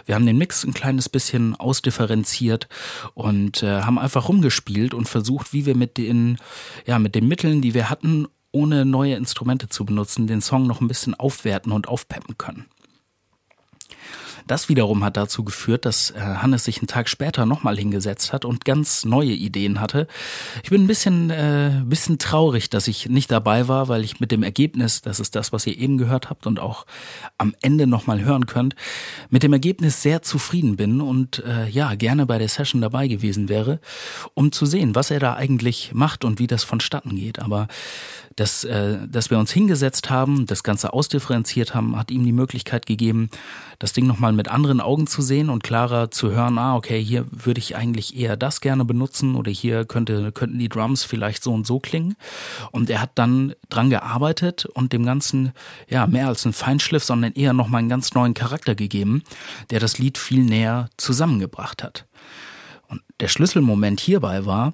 [0.06, 2.68] Wir haben den Mix ein kleines bisschen ausdifferenziert
[3.14, 6.36] und äh, haben einfach rumgespielt und versucht, wie wir mit den,
[6.84, 10.80] ja, mit den Mitteln, die wir hatten, ohne neue Instrumente zu benutzen, den Song noch
[10.80, 12.66] ein bisschen aufwerten und aufpeppen können.
[14.50, 18.44] Das wiederum hat dazu geführt, dass äh, Hannes sich einen Tag später nochmal hingesetzt hat
[18.44, 20.08] und ganz neue Ideen hatte.
[20.64, 24.32] Ich bin ein bisschen, äh, bisschen traurig, dass ich nicht dabei war, weil ich mit
[24.32, 26.84] dem Ergebnis, das ist das, was ihr eben gehört habt und auch
[27.38, 28.74] am Ende nochmal hören könnt,
[29.28, 33.48] mit dem Ergebnis sehr zufrieden bin und äh, ja, gerne bei der Session dabei gewesen
[33.48, 33.78] wäre,
[34.34, 37.38] um zu sehen, was er da eigentlich macht und wie das vonstatten geht.
[37.38, 37.68] Aber
[38.34, 42.86] dass, äh, dass wir uns hingesetzt haben, das Ganze ausdifferenziert haben, hat ihm die Möglichkeit
[42.86, 43.28] gegeben,
[43.78, 47.26] das Ding nochmal mit anderen Augen zu sehen und klarer zu hören, ah, okay, hier
[47.30, 51.52] würde ich eigentlich eher das gerne benutzen oder hier könnte, könnten die Drums vielleicht so
[51.52, 52.16] und so klingen.
[52.70, 55.52] Und er hat dann dran gearbeitet und dem Ganzen,
[55.90, 59.24] ja, mehr als ein Feinschliff, sondern eher nochmal einen ganz neuen Charakter gegeben,
[59.68, 62.06] der das Lied viel näher zusammengebracht hat.
[62.88, 64.72] Und der Schlüsselmoment hierbei war,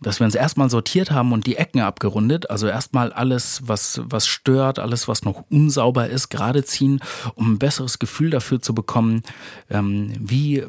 [0.00, 4.26] dass wir uns erstmal sortiert haben und die Ecken abgerundet, also erstmal alles, was, was
[4.26, 7.00] stört, alles, was noch unsauber ist, gerade ziehen,
[7.34, 9.22] um ein besseres Gefühl dafür zu bekommen,
[9.70, 10.64] ähm, wie,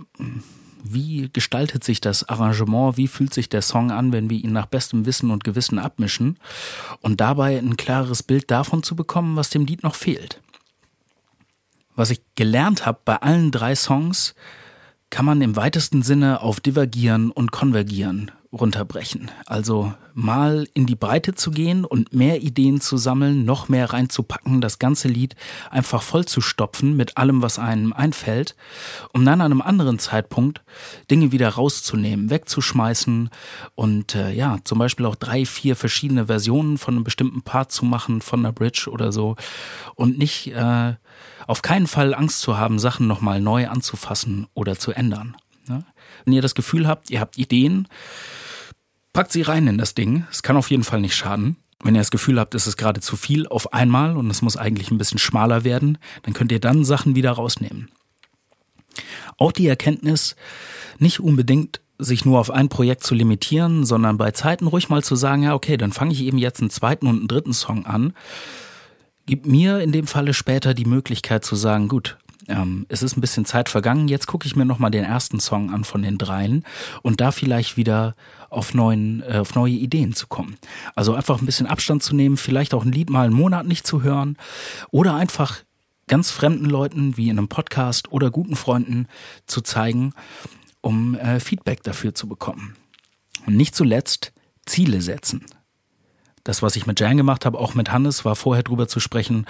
[0.83, 4.65] wie gestaltet sich das Arrangement, wie fühlt sich der Song an, wenn wir ihn nach
[4.65, 6.37] bestem Wissen und Gewissen abmischen.
[7.01, 10.41] Und dabei ein klares Bild davon zu bekommen, was dem Lied noch fehlt.
[11.95, 14.33] Was ich gelernt habe bei allen drei Songs,
[15.11, 19.29] kann man im weitesten Sinne auf divergieren und konvergieren runterbrechen.
[19.45, 24.59] Also mal in die Breite zu gehen und mehr Ideen zu sammeln, noch mehr reinzupacken,
[24.59, 25.35] das ganze Lied
[25.69, 28.55] einfach voll zu stopfen mit allem, was einem einfällt,
[29.13, 30.63] um dann an einem anderen Zeitpunkt
[31.11, 33.29] Dinge wieder rauszunehmen, wegzuschmeißen
[33.75, 37.85] und äh, ja, zum Beispiel auch drei, vier verschiedene Versionen von einem bestimmten Part zu
[37.85, 39.35] machen, von einer Bridge oder so
[39.93, 40.95] und nicht äh,
[41.45, 45.37] auf keinen Fall Angst zu haben, Sachen nochmal neu anzufassen oder zu ändern.
[45.67, 45.83] Ne?
[46.25, 47.87] Wenn ihr das Gefühl habt, ihr habt Ideen,
[49.13, 50.25] Packt sie rein in das Ding.
[50.31, 51.57] Es kann auf jeden Fall nicht schaden.
[51.83, 54.57] Wenn ihr das Gefühl habt, es ist gerade zu viel auf einmal und es muss
[54.57, 57.89] eigentlich ein bisschen schmaler werden, dann könnt ihr dann Sachen wieder rausnehmen.
[59.37, 60.35] Auch die Erkenntnis,
[60.99, 65.15] nicht unbedingt sich nur auf ein Projekt zu limitieren, sondern bei Zeiten ruhig mal zu
[65.15, 68.13] sagen, ja, okay, dann fange ich eben jetzt einen zweiten und einen dritten Song an,
[69.25, 72.17] gibt mir in dem Falle später die Möglichkeit zu sagen, gut,
[72.49, 75.73] ähm, es ist ein bisschen Zeit vergangen, jetzt gucke ich mir nochmal den ersten Song
[75.73, 76.65] an von den dreien
[77.01, 78.15] und da vielleicht wieder
[78.49, 80.57] auf, neuen, äh, auf neue Ideen zu kommen.
[80.95, 83.85] Also einfach ein bisschen Abstand zu nehmen, vielleicht auch ein Lied mal einen Monat nicht
[83.85, 84.37] zu hören
[84.91, 85.59] oder einfach
[86.07, 89.07] ganz fremden Leuten wie in einem Podcast oder guten Freunden
[89.45, 90.13] zu zeigen,
[90.81, 92.75] um äh, Feedback dafür zu bekommen.
[93.45, 94.33] Und nicht zuletzt
[94.65, 95.45] Ziele setzen.
[96.43, 99.45] das, was ich mit Jan gemacht habe, auch mit Hannes, war vorher drüber zu sprechen,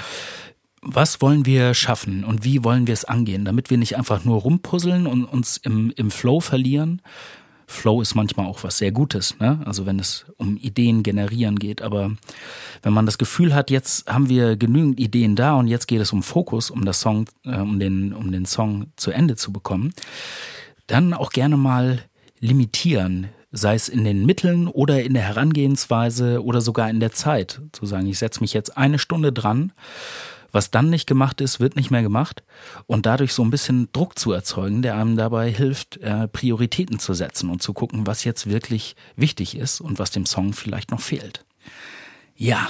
[0.81, 4.41] was wollen wir schaffen und wie wollen wir es angehen, damit wir nicht einfach nur
[4.41, 7.01] rumpuzzeln und uns im, im Flow verlieren.
[7.67, 9.61] Flow ist manchmal auch was sehr Gutes, ne?
[9.65, 11.83] also wenn es um Ideen generieren geht.
[11.83, 12.11] Aber
[12.81, 16.11] wenn man das Gefühl hat, jetzt haben wir genügend Ideen da und jetzt geht es
[16.11, 19.93] um Fokus, um das Song, äh, um den, um den Song zu Ende zu bekommen,
[20.87, 22.01] dann auch gerne mal
[22.39, 27.61] limitieren, sei es in den Mitteln oder in der Herangehensweise oder sogar in der Zeit.
[27.71, 29.73] Zu sagen, ich setze mich jetzt eine Stunde dran
[30.51, 32.43] was dann nicht gemacht ist, wird nicht mehr gemacht
[32.85, 37.13] und dadurch so ein bisschen Druck zu erzeugen, der einem dabei hilft, äh, Prioritäten zu
[37.13, 41.01] setzen und zu gucken, was jetzt wirklich wichtig ist und was dem Song vielleicht noch
[41.01, 41.45] fehlt.
[42.35, 42.69] Ja,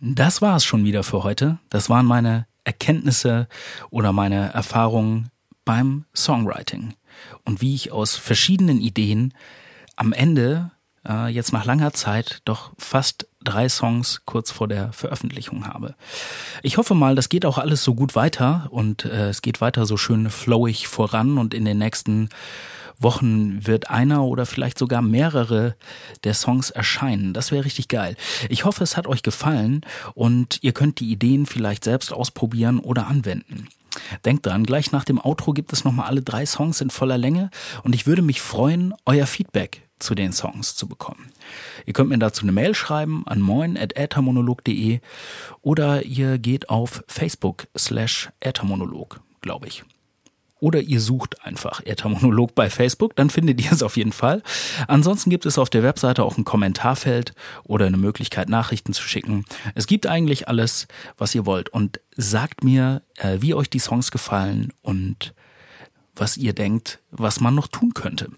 [0.00, 1.58] das war es schon wieder für heute.
[1.70, 3.48] Das waren meine Erkenntnisse
[3.90, 5.30] oder meine Erfahrungen
[5.64, 6.94] beim Songwriting
[7.44, 9.34] und wie ich aus verschiedenen Ideen
[9.96, 10.70] am Ende
[11.06, 15.94] äh, jetzt nach langer Zeit doch fast drei Songs kurz vor der Veröffentlichung habe.
[16.62, 19.86] Ich hoffe mal, das geht auch alles so gut weiter und äh, es geht weiter
[19.86, 22.28] so schön flowig voran und in den nächsten
[23.00, 25.76] Wochen wird einer oder vielleicht sogar mehrere
[26.24, 27.32] der Songs erscheinen.
[27.32, 28.16] Das wäre richtig geil.
[28.48, 29.82] Ich hoffe, es hat euch gefallen
[30.14, 33.68] und ihr könnt die Ideen vielleicht selbst ausprobieren oder anwenden.
[34.24, 37.50] Denkt dran, gleich nach dem Outro gibt es nochmal alle drei Songs in voller Länge
[37.84, 41.30] und ich würde mich freuen, euer Feedback zu den Songs zu bekommen.
[41.86, 45.00] Ihr könnt mir dazu eine Mail schreiben an moin.äthermonolog.de
[45.62, 49.84] oder ihr geht auf Facebook slash äthermonolog, glaube ich.
[50.60, 54.42] Oder ihr sucht einfach Äthermonolog bei Facebook, dann findet ihr es auf jeden Fall.
[54.88, 57.32] Ansonsten gibt es auf der Webseite auch ein Kommentarfeld
[57.64, 59.44] oder eine Möglichkeit, Nachrichten zu schicken.
[59.74, 61.68] Es gibt eigentlich alles, was ihr wollt.
[61.68, 65.32] Und sagt mir, äh, wie euch die Songs gefallen und
[66.16, 68.28] was ihr denkt, was man noch tun könnte.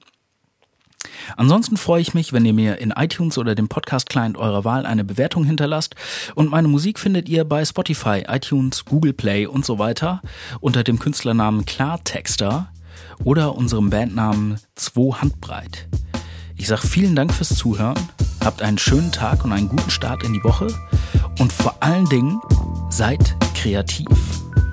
[1.37, 5.05] Ansonsten freue ich mich, wenn ihr mir in iTunes oder dem Podcast-Client eurer Wahl eine
[5.05, 5.95] Bewertung hinterlasst.
[6.35, 10.21] Und meine Musik findet ihr bei Spotify, iTunes, Google Play und so weiter
[10.61, 12.71] unter dem Künstlernamen Klartexter
[13.25, 15.89] oder unserem Bandnamen 2 Handbreit.
[16.57, 17.99] Ich sage vielen Dank fürs Zuhören,
[18.45, 20.67] habt einen schönen Tag und einen guten Start in die Woche
[21.39, 22.39] und vor allen Dingen
[22.91, 24.09] seid kreativ.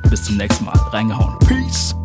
[0.10, 0.78] Bis zum nächsten Mal.
[0.92, 1.38] Reingehauen.
[1.40, 1.96] Peace.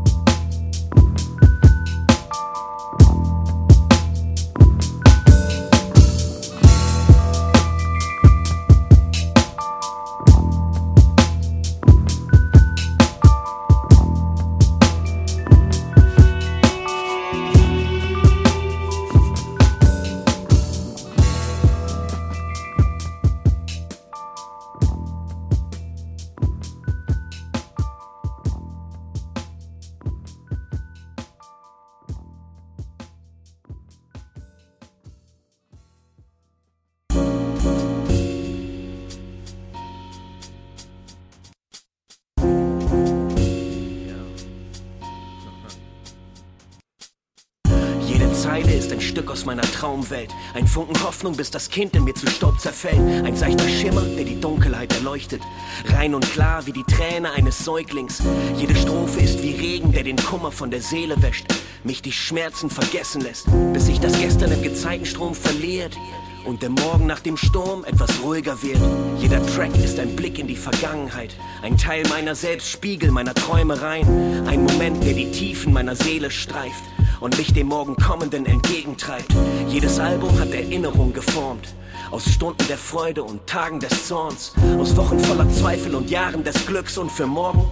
[49.83, 50.33] Traumwelt.
[50.55, 53.01] Ein Funken Hoffnung, bis das Kind in mir zu Staub zerfällt.
[53.25, 55.43] Ein seichter Schimmer, der die Dunkelheit erleuchtet.
[55.87, 58.23] Rein und klar wie die Träne eines Säuglings.
[58.57, 61.47] Jede Strophe ist wie Regen, der den Kummer von der Seele wäscht.
[61.83, 65.99] Mich die Schmerzen vergessen lässt, bis sich das Gestern im Gezeitenstrom verliert
[66.45, 68.79] und der Morgen nach dem Sturm etwas ruhiger wird.
[69.19, 74.47] Jeder Track ist ein Blick in die Vergangenheit, ein Teil meiner selbst, Spiegel meiner Träumereien,
[74.47, 76.85] ein Moment, der die Tiefen meiner Seele streift
[77.23, 79.33] und mich dem Morgen kommenden entgegentreibt.
[79.69, 81.73] Jedes Album hat Erinnerung geformt.
[82.11, 86.67] Aus Stunden der Freude und Tagen des Zorns, aus Wochen voller Zweifel und Jahren des
[86.67, 87.71] Glücks und für morgen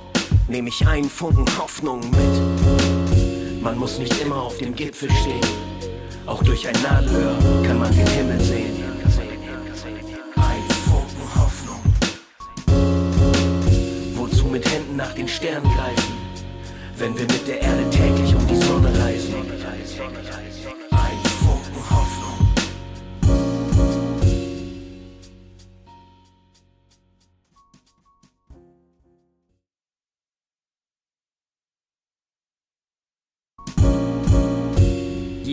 [0.49, 3.63] nehme ich einen Funken Hoffnung mit.
[3.63, 5.41] Man muss nicht immer auf dem Gipfel stehen,
[6.27, 7.37] auch durch ein Nadelöhr
[7.67, 8.85] kann man den Himmel sehen.
[10.37, 11.81] Ein Funken Hoffnung.
[14.15, 16.21] Wozu mit Händen nach den Sternen greifen?
[17.01, 18.35] wenn wir mit der Erde täglich
[19.41, 20.50] um die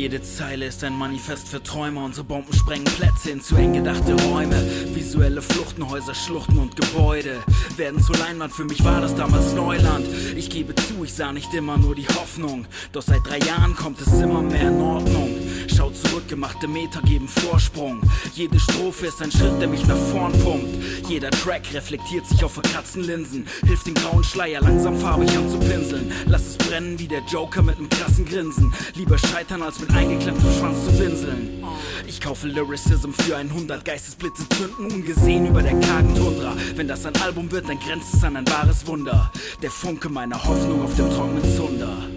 [0.07, 2.01] Jede Zeile ist ein Manifest für Träume.
[2.01, 4.55] Unsere Bomben sprengen Plätze in zu eng gedachte Räume.
[4.95, 7.43] Visuelle Fluchtenhäuser, Schluchten und Gebäude
[7.75, 8.53] werden zu Leinwand.
[8.53, 10.07] Für mich war das damals Neuland.
[10.37, 12.67] Ich gebe zu, ich sah nicht immer nur die Hoffnung.
[12.93, 15.36] Doch seit drei Jahren kommt es immer mehr in Ordnung.
[15.67, 18.01] Schau zurück, gemachte Meter geben Vorsprung.
[18.33, 21.07] Jede Strophe ist ein Schritt, der mich nach vorn pumpt.
[21.07, 23.45] Jeder Track reflektiert sich auf verkratzten Linsen.
[23.65, 26.11] Hilft den grauen Schleier langsam farbig anzupinseln.
[26.25, 28.73] Lass es brennen wie der Joker mit nem krassen Grinsen.
[28.95, 31.63] Lieber scheitern, als mit eingeklemmtem Schwanz zu winseln.
[32.07, 36.55] Ich kaufe Lyricism für 100 Geistesblitze zünden, ungesehen über der kargen Tundra.
[36.75, 39.31] Wenn das ein Album wird, dann grenzt es an ein wahres Wunder.
[39.61, 42.16] Der Funke meiner Hoffnung auf dem trockenen Zunder.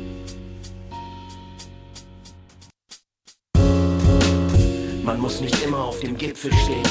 [5.20, 6.82] Man muss nicht immer auf dem Gipfel stehen.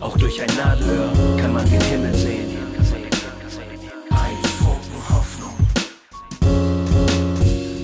[0.00, 2.56] Auch durch ein Nadelöhr kann man den Himmel sehen.
[4.08, 5.54] Ein Funken Hoffnung.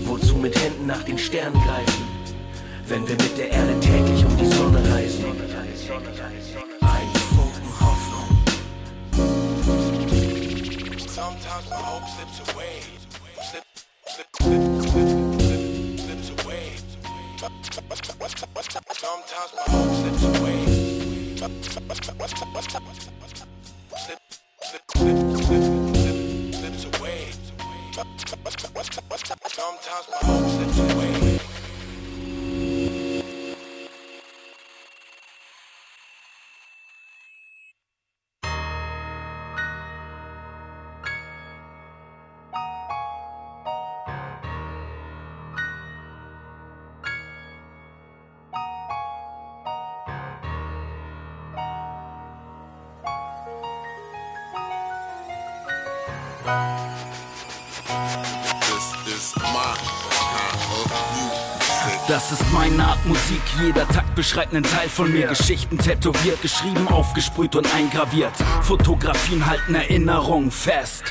[0.06, 2.06] Wozu mit Händen nach den Sternen greifen,
[2.86, 5.26] wenn wir mit der Erde täglich um die Sonne reisen?
[6.80, 8.38] Ein Funken Hoffnung.
[11.08, 12.80] Sometimes my hope slips away.
[13.42, 13.64] Slip,
[14.06, 14.77] slip, slip,
[19.08, 20.60] Sometimes my hope slips away.
[21.36, 22.58] Slip, slip, slip, slip, slip,
[26.52, 27.20] slips away.
[29.48, 30.77] Sometimes my hope slips away.
[62.08, 65.26] Das ist meine Art Musik, jeder Takt beschreibt einen Teil von mir.
[65.26, 68.32] Geschichten tätowiert, geschrieben, aufgesprüht und eingraviert.
[68.62, 71.04] Fotografien halten Erinnerungen fest.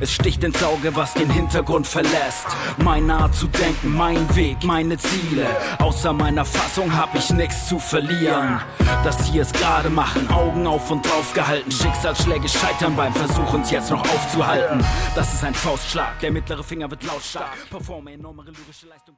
[0.00, 2.46] Es sticht ins Auge, was den Hintergrund verlässt.
[2.78, 5.46] Meine Art zu denken, mein Weg, meine Ziele.
[5.78, 8.60] Außer meiner Fassung hab ich nichts zu verlieren.
[9.04, 11.70] Das hier ist gerade machen, Augen auf und drauf gehalten.
[11.70, 14.84] Schicksalsschläge scheitern beim Versuch, uns jetzt noch aufzuhalten.
[15.14, 17.68] Das ist ein Faustschlag, der mittlere Finger wird lautstark.
[17.70, 19.16] Performe enorme lyrische Leistung,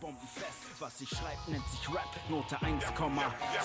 [0.00, 0.80] den Scheißbomben fest.
[0.80, 2.08] Was ich schreib, nennt sich Rap.
[2.28, 2.96] Note 1, fresh.
[2.96, 3.62] Your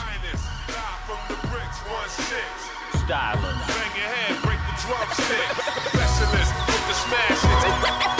[0.00, 2.46] Highness, live from the bricks, one six.
[3.02, 3.54] Styler.
[3.66, 5.48] Bang your head, break the drumstick.
[5.90, 7.66] Specialist with the smash hits.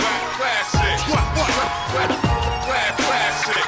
[0.02, 0.98] Rap classic.
[1.10, 1.26] What?
[1.94, 2.10] What?
[2.68, 3.66] Rap classic.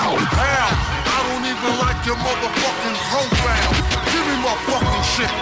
[0.00, 0.72] Hell,
[1.04, 3.70] I don't even like your motherfucking program.
[4.08, 5.32] Give me my fucking shit.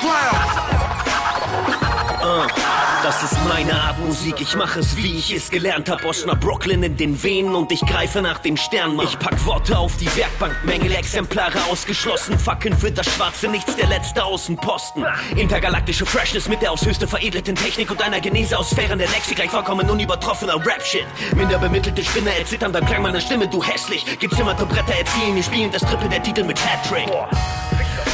[0.00, 0.48] Clown.
[2.22, 2.69] Uh.
[3.10, 6.00] Das ist meine Art Musik, ich mache es wie ich es gelernt hab.
[6.26, 9.04] Nach Brooklyn in den Venen und ich greife nach dem Stern, Mann.
[9.04, 12.38] Ich pack Worte auf die Werkbank, Mängel, Exemplare ausgeschlossen.
[12.38, 17.56] Fackeln für das Schwarze, nichts der letzte Außenposten Intergalaktische Freshness mit der aufs höchste veredelten
[17.56, 21.06] Technik Und einer Genese aus Sphären der Lexik, gleich vollkommen unübertroffener Rap-Shit.
[21.34, 24.20] Minder bemittelte Spinner erzittern beim Klang meiner Stimme, du hässlich.
[24.20, 27.08] Gezimmerte Bretter erzielen, wir spielen das Triple der Titel mit Hattrick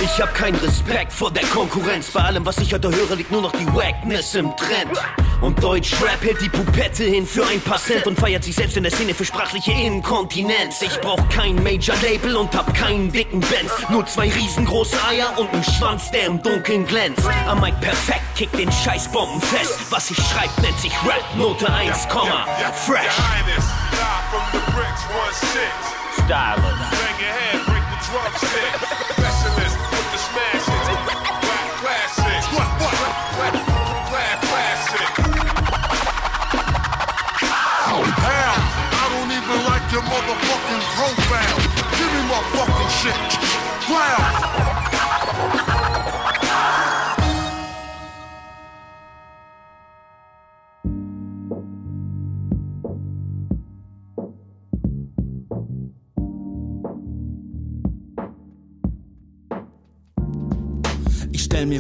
[0.02, 2.10] ich hab keinen Respekt vor der Konkurrenz.
[2.10, 4.98] Bei allem, was ich heute höre, liegt nur noch die Wackness im Trend.
[5.40, 8.82] Und Deutschrap hält die Pupette hin für ein paar Cent und feiert sich selbst in
[8.82, 10.82] der Szene für sprachliche Inkontinenz.
[10.82, 13.72] Ich brauch kein Major-Label und hab keinen dicken Benz.
[13.90, 17.26] Nur zwei riesengroße Eier und einen Schwanz, der im Dunkeln glänzt.
[17.46, 19.78] Am Mic perfekt, kick den Scheißbomben fest.
[19.90, 23.06] Was ich schreib, nennt sich Rap, Note 1, Komma, Your fresh.
[23.06, 26.24] Highness, live from the bricks, one six.
[26.24, 27.75] Styler.
[28.04, 28.74] drum set.
[29.16, 29.95] Specialist.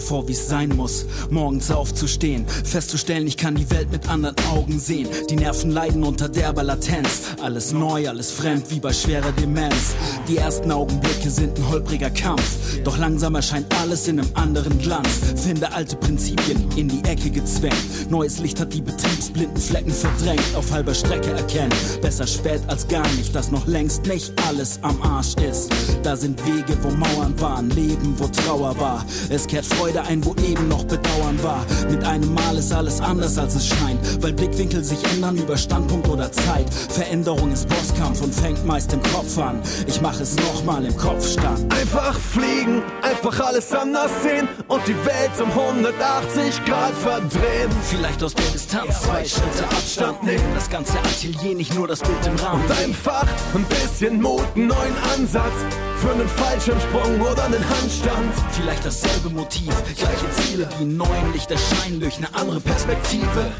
[0.06, 5.08] Vor, wie's sein muss, morgens aufzustehen, festzustellen, ich kann die Welt mit anderen Augen sehen.
[5.28, 7.22] Die Nerven leiden unter derber Latenz.
[7.42, 9.94] Alles neu, alles fremd, wie bei schwerer Demenz.
[10.28, 15.08] Die ersten Augenblicke sind ein holpriger Kampf, doch langsam erscheint alles in einem anderen Glanz.
[15.36, 17.74] Finde alte Prinzipien in die Ecke gezwängt.
[18.08, 21.72] Neues Licht hat die betriebsblinden Flecken verdrängt, auf halber Strecke erkennen.
[22.00, 25.72] Besser spät als gar nicht, dass noch längst nicht alles am Arsch ist.
[26.04, 29.04] Da sind Wege, wo Mauern waren, Leben, wo Trauer war.
[29.30, 31.64] Es kehrt Freude ein, wo eben noch Bedauern war.
[31.90, 36.08] Mit einem Mal ist alles anders, als es scheint, weil Blickwinkel sich ändern über Standpunkt
[36.08, 36.72] oder Zeit.
[36.72, 39.60] Veränderung ist Bosskampf und fängt meist im Kopf an.
[39.86, 41.72] Ich mach es nochmal im Kopfstand.
[41.72, 47.70] Einfach fliegen, einfach alles anders sehen und die Welt um 180 Grad verdrehen.
[47.82, 50.44] Vielleicht aus der Distanz zwei Schritte Abstand nehmen.
[50.54, 52.62] Das ganze Atelier, nicht nur das Bild im Rahmen.
[52.62, 58.32] Und einfach ein bisschen Mut, einen neuen Ansatz für einen Fallschirmsprung oder einen Handstand.
[58.52, 63.52] Vielleicht dasselbe Motiv, gleiche Ziele wie neuen Lichter scheinen durch eine andere Perspektive.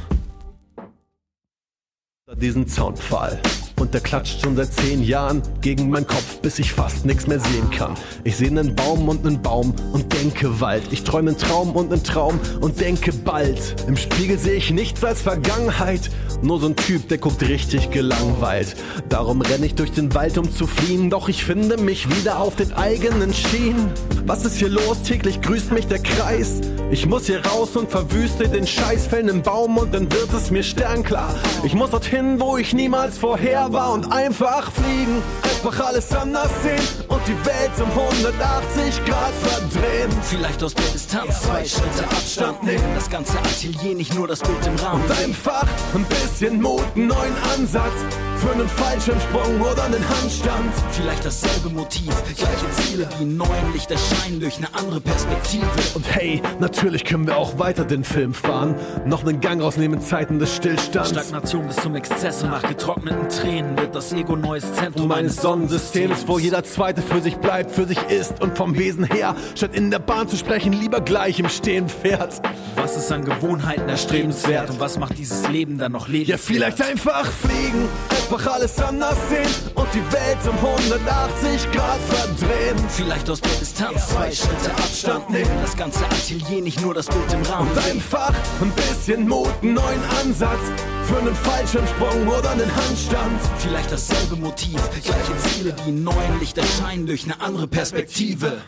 [2.36, 3.40] Diesen Zaunpfahl.
[3.86, 7.38] Und der klatscht schon seit zehn Jahren gegen meinen Kopf, bis ich fast nichts mehr
[7.38, 7.94] sehen kann.
[8.24, 10.82] Ich sehe einen Baum und einen Baum und denke Wald.
[10.90, 13.76] Ich träume einen Traum und einen Traum und denke bald.
[13.86, 16.10] Im Spiegel sehe ich nichts als Vergangenheit.
[16.42, 18.74] Nur so ein Typ, der guckt richtig gelangweilt.
[19.08, 21.08] Darum renne ich durch den Wald, um zu fliehen.
[21.08, 23.92] Doch ich finde mich wieder auf den eigenen Schienen.
[24.26, 25.02] Was ist hier los?
[25.04, 26.60] Täglich grüßt mich der Kreis.
[26.90, 30.50] Ich muss hier raus und verwüste den Scheiß, fällen einen Baum und dann wird es
[30.50, 31.34] mir sternklar.
[31.64, 35.22] Ich muss dorthin, wo ich niemals vorher war und einfach fliegen.
[35.42, 40.10] Einfach alles anders sehen und die Welt um 180 Grad verdrehen.
[40.22, 42.84] Vielleicht aus der Distanz zwei Schritte Abstand nehmen.
[42.94, 45.02] Das ganze Atelier, nicht nur das Bild im Rahmen.
[45.02, 50.72] Und einfach ein bisschen Mut, einen neuen Ansatz für einen Fallschirmsprung oder einen Handstand.
[50.90, 55.66] Vielleicht dasselbe Motiv, gleiche Ziele wie neuen Lichter scheinen durch eine andere Perspektive.
[55.94, 58.74] Und hey, natürlich können wir auch weiter den Film fahren.
[59.06, 61.10] Noch einen Gang rausnehmen in Zeiten des Stillstands.
[61.10, 66.24] Stagnation bis zum Exzess und nach getrockneten Tränen wird das Ego neues Zentrum meines Sonnensystems,
[66.26, 69.90] wo jeder Zweite für sich bleibt, für sich ist und vom Wesen her, statt in
[69.90, 72.40] der Bahn zu sprechen, lieber gleich im Stehen fährt.
[72.76, 76.40] Was ist an Gewohnheiten erstrebenswert und was macht dieses Leben dann noch lebenswert?
[76.40, 77.88] Ja, vielleicht einfach fliegen,
[78.32, 82.76] einfach alles anders sehen und die Welt um 180 Grad verdrehen.
[82.88, 85.50] Vielleicht aus der Distanz zwei Schritte Abstand nehmen.
[85.62, 87.70] Das ganze Atelier, nicht nur das Bild im Rahmen.
[87.70, 90.60] Und einfach ein bisschen Mut, einen neuen Ansatz
[91.04, 93.40] für einen Fallschirmsprung oder einen Handstand.
[93.58, 98.60] Vielleicht dasselbe Motiv, gleiche Ziele wie neuen Lichter scheinen durch eine andere Perspektive.